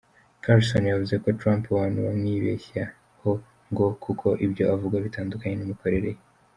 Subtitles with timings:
[0.43, 3.31] Carson yavuze ko Trump abantu bamwibeshyaho,
[3.71, 6.21] ngo kuko ibyo avuga bitandukanye n’imikorere ye.